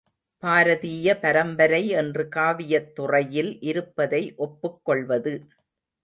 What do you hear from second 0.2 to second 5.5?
பாரதீய பரம்பரை என்று காவியத்துறையில் இருப்பதை ஒப்புக் கொள்வது.